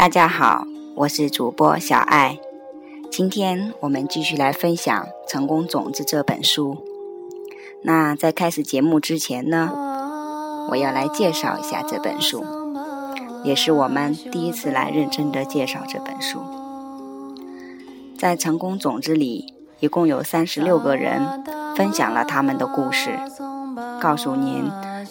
[0.00, 2.38] 大家好，我是主播小爱。
[3.10, 6.78] 今天我们继续来分享《成功种子》这本书。
[7.82, 9.70] 那在开始节目之前呢，
[10.70, 12.42] 我要来介绍一下这本书，
[13.44, 16.38] 也是我们第一次来认真的介绍这本书。
[18.18, 21.44] 在《成功种子》里，一共有三十六个人
[21.76, 23.18] 分享了他们的故事，
[24.00, 24.64] 告诉您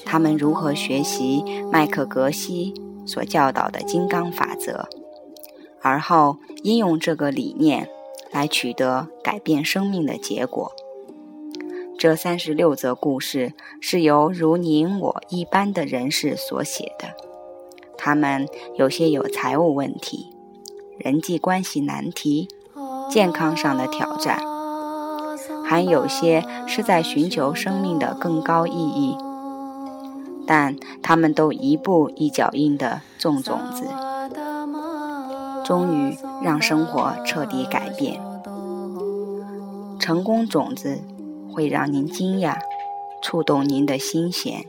[0.03, 2.73] 他们如何学习麦克格西。
[3.09, 4.87] 所教导的金刚法则，
[5.81, 7.89] 而后应用这个理念
[8.31, 10.71] 来取得改变生命的结果。
[11.97, 17.09] 这三十六则故事是由如您我一般的人士所写的，
[17.97, 20.29] 他们有些有财务问题、
[20.97, 22.47] 人际关系难题、
[23.09, 24.39] 健康上的挑战，
[25.65, 29.17] 还有些是在寻求生命的更高意义。
[30.49, 33.85] 但他们都一步一脚印地种种子，
[35.63, 38.19] 终于让生活彻底改变。
[39.99, 41.01] 成功种子
[41.53, 42.57] 会让您惊讶，
[43.21, 44.65] 触动您的心弦，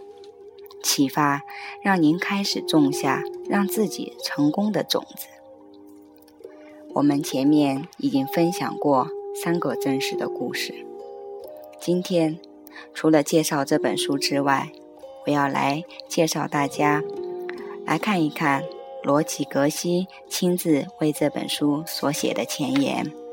[0.83, 1.41] 启发
[1.83, 5.29] 让您开始种下让自己成功的种子。
[6.93, 9.09] 我们前面已经分享过
[9.43, 10.75] 三个真实的故事，
[11.81, 12.39] 今天
[12.93, 14.71] 除了介绍这本书之外，
[15.31, 17.01] 我要来介绍大家
[17.87, 18.65] 来看一看
[19.05, 23.30] 罗奇格西亲自为这本书所写的前言。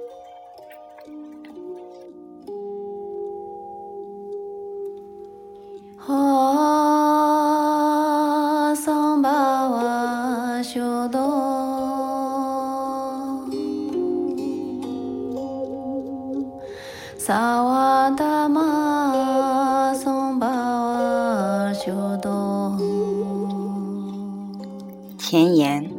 [25.29, 25.91] 前言：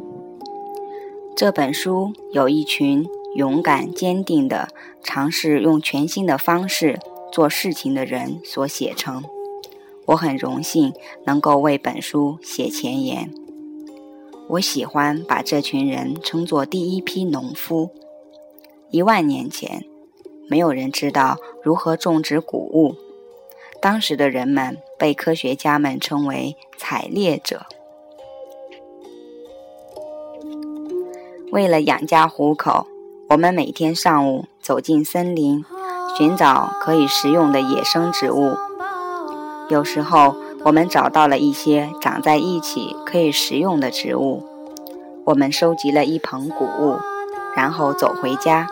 [1.35, 4.69] 这本书有一群勇敢坚定的
[5.03, 6.97] 尝试用全新的方式
[7.31, 9.23] 做事情的人所写成。
[10.07, 10.91] 我很荣幸
[11.27, 13.31] 能够为本书写前言。
[14.47, 17.91] 我喜欢把这群人称作第一批农夫。
[18.89, 19.85] 一万年前，
[20.49, 22.95] 没有人知道如何种植谷物，
[23.79, 27.67] 当时的人们被科学家们称为采猎者。
[31.51, 32.85] 为了养家糊口，
[33.29, 35.65] 我们每天上午走进森林，
[36.15, 38.55] 寻找可以食用的野生植物。
[39.67, 44.43] 有时候，我们找到了一些长在一起可以食用的植物。
[45.25, 46.97] 我们收集了一捧谷物，
[47.55, 48.67] 然后走回家。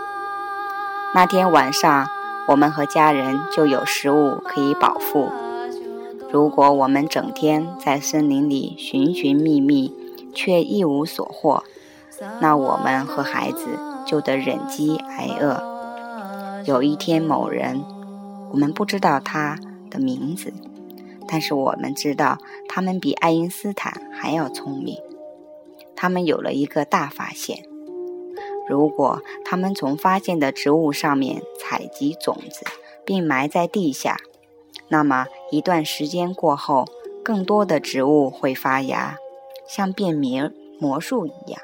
[1.15, 2.07] 那天晚上，
[2.47, 5.31] 我们和家人就有食物可以饱腹。
[6.31, 9.91] 如果我们整天在森林里寻寻觅觅，
[10.35, 11.63] 却一无所获，
[12.41, 16.63] 那我们和孩子就得忍饥挨饿。
[16.65, 17.83] 有一天，某人，
[18.51, 19.57] 我们不知道他
[19.89, 20.51] 的名字，
[21.27, 24.97] 但是我们知道他们比爱因斯坦还要聪明。
[25.95, 27.63] 他们有了一个大发现：
[28.67, 32.65] 如果他们从发现的植物上面采集种子，
[33.05, 34.17] 并埋在地下，
[34.89, 36.85] 那么一段时间过后，
[37.23, 39.17] 更多的植物会发芽，
[39.67, 41.61] 像变魔魔术一样。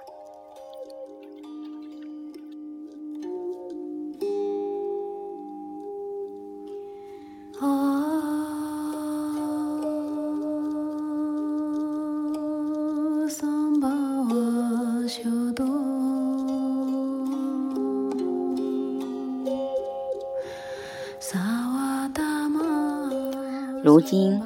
[23.84, 24.40] 如今，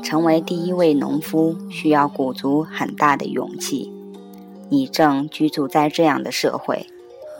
[0.00, 3.92] 成为第一位农夫需要鼓足很大的勇气。
[4.68, 6.86] 你正居住在这样的社会，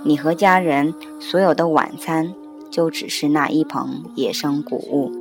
[0.02, 2.34] 你和家人所有的晚餐
[2.69, 5.12] 就只是那一捧野生谷物，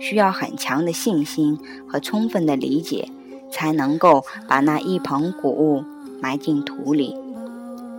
[0.00, 3.10] 需要很强的信心和充分的理解，
[3.50, 5.84] 才能够把那一捧谷物
[6.18, 7.14] 埋进土里。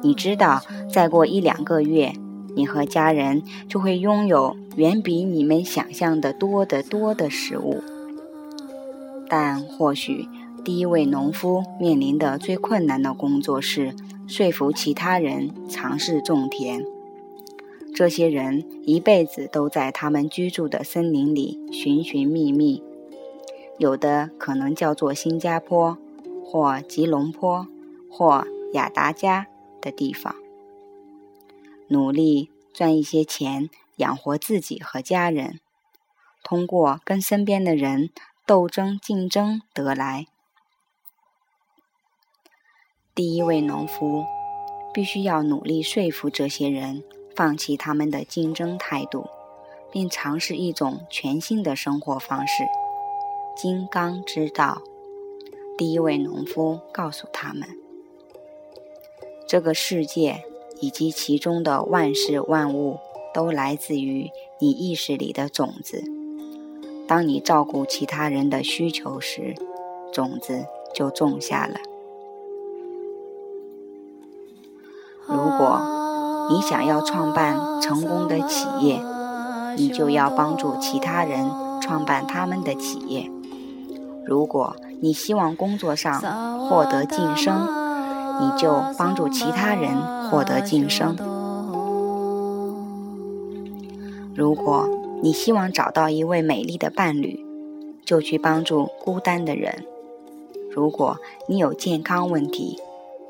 [0.02, 0.60] 你知道，
[0.92, 2.14] 再过一两个月。
[2.56, 7.82] 你和家人就会拥有远比你们想象的多得多的食物，
[9.28, 10.28] 但或许
[10.64, 13.94] 第一位农夫面临的最困难的工作是
[14.28, 16.86] 说服其他人尝试种田。
[17.96, 22.82] 这些人一辈子都在他们居住的森林里寻寻觅觅，
[23.78, 25.98] 有的可能叫做新加坡，
[26.44, 27.68] 或吉隆坡，
[28.10, 29.46] 或雅达加
[29.80, 30.36] 的地方。
[31.88, 35.60] 努力赚一些钱养活自己和家人，
[36.44, 38.10] 通过跟身边的人
[38.46, 40.28] 斗争竞争得来。
[43.16, 44.26] 第一位农夫
[44.94, 47.04] 必须要努力说服这些人
[47.36, 49.28] 放弃他们的竞争态度，
[49.92, 52.64] 并尝试一种全新的生活方式——
[53.56, 54.82] 金刚之道。
[55.78, 57.68] 第一位农夫告诉他们
[59.48, 60.44] ：“这个世界
[60.84, 63.00] 以及其中的万事万物
[63.34, 66.04] 都来自于你意识里的种子。
[67.08, 69.56] 当你照顾其他人的需求时，
[70.12, 71.76] 种子就种下了。”
[75.26, 79.00] 如果你想要创办成功的企业，
[79.78, 81.50] 你就要帮助其他人
[81.82, 83.32] 创办他们的企业。
[84.26, 86.20] 如果你希望工作上
[86.68, 87.83] 获得晋升，
[88.42, 89.96] 你就帮助其他人
[90.30, 91.16] 获得晋升。
[94.36, 94.90] 如果
[95.22, 97.46] 你希望找到一位美丽的伴侣，
[98.04, 99.86] 就去帮助孤单的人。
[100.72, 102.78] 如果你有健康问题，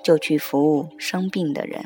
[0.03, 1.85] 就去服务生病的人。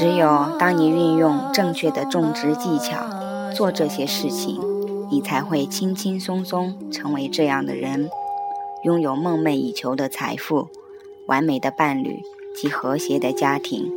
[0.00, 4.58] 只有当你运用正确的种植技巧做这些事情。
[5.10, 8.08] 你才会轻轻松松成为这样的人，
[8.82, 10.68] 拥有梦寐以求的财富、
[11.26, 12.22] 完美的伴侣
[12.56, 13.92] 及和谐的家庭，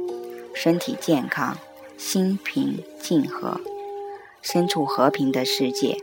[0.54, 1.56] 身体健康、
[1.98, 3.62] 心平静和，
[4.42, 5.96] 身处和平的世界。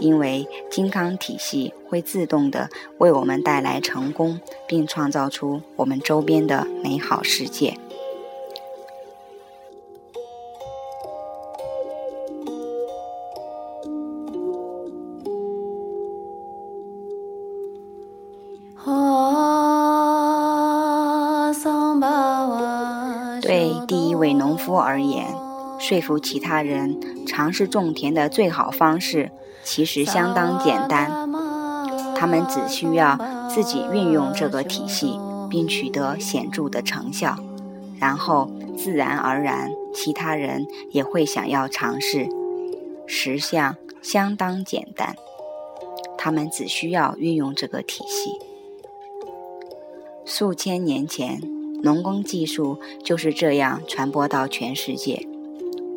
[0.00, 2.68] 因为金刚体系会自动的
[2.98, 7.78] 为我们带来成功，并创造出我们周边的美好世界。
[23.46, 25.26] 对第一位农夫而言，
[25.78, 29.30] 说服其他人尝试种田的最好方式
[29.62, 31.30] 其实相当简单。
[32.16, 33.18] 他们只需要
[33.50, 35.20] 自己运用这个体系，
[35.50, 37.36] 并取得显著的成效，
[38.00, 42.26] 然后自然而然，其他人也会想要尝试。
[43.06, 45.14] 实相相当简单，
[46.16, 48.30] 他们只需要运用这个体系。
[50.24, 51.53] 数千年前。
[51.84, 55.28] 农耕技术就是这样传播到全世界。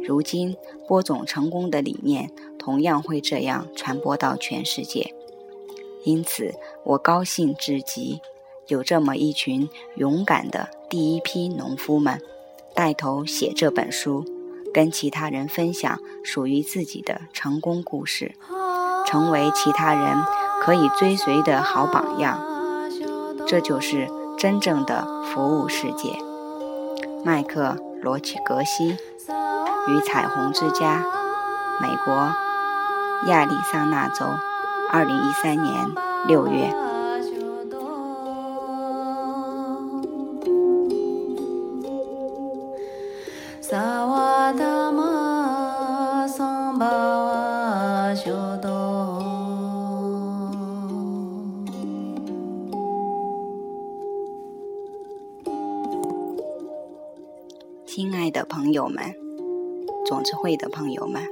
[0.04, 2.30] 如今，播种成功的理念
[2.60, 5.14] 同样会这样传播到全世界。
[6.04, 6.54] 因此，
[6.84, 8.20] 我高兴至极，
[8.68, 12.22] 有这么一群勇敢的第一批农夫们，
[12.76, 14.26] 带头写这本书，
[14.74, 18.34] 跟其他人分享属于自己的成功故事，
[19.06, 20.18] 成为其他人
[20.62, 22.46] 可以追随的好榜样。
[23.48, 24.10] 这就是。
[24.38, 26.16] 真正的服务世界，
[27.26, 28.96] 麦克罗奇格西
[29.88, 31.04] 与彩虹之家，
[31.82, 32.14] 美国
[33.26, 34.26] 亚利桑那州，
[34.92, 35.92] 二零一三年
[36.28, 36.72] 六月。
[43.70, 43.78] 亲
[58.68, 59.16] 朋友们，
[60.06, 61.24] 种子会的朋友们，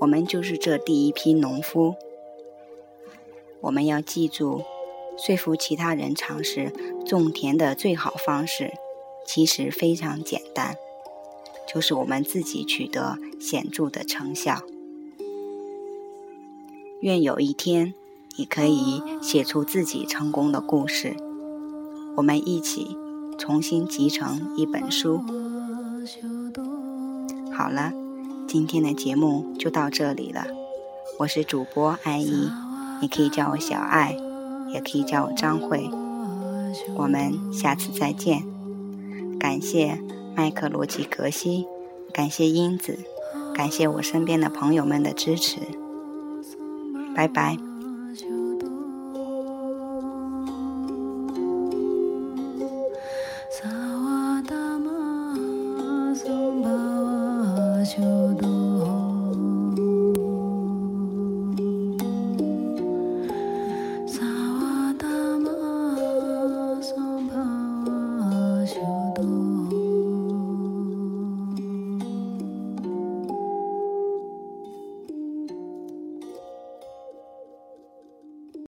[0.00, 1.94] 我们就是这第一批农夫。
[3.60, 4.62] 我们要记住，
[5.16, 6.72] 说服其他人尝试
[7.06, 8.72] 种田的最好方式，
[9.24, 10.74] 其实非常简单，
[11.72, 14.60] 就是我们自己取得显著的成效。
[17.00, 17.94] 愿有一天，
[18.36, 21.14] 你可以写出自己成功的故事，
[22.16, 22.96] 我们一起
[23.38, 25.20] 重新集成一本书。
[27.60, 27.92] 好了，
[28.48, 30.46] 今天的节目就到这里了。
[31.18, 32.48] 我是主播艾依，
[33.02, 34.16] 你可以叫我小爱，
[34.72, 35.90] 也可以叫我张慧。
[36.96, 38.42] 我们下次再见。
[39.38, 40.00] 感谢
[40.34, 41.66] 麦克罗奇格西，
[42.14, 42.98] 感谢英子，
[43.54, 45.58] 感谢我身边的朋友们的支持。
[47.14, 47.58] 拜拜。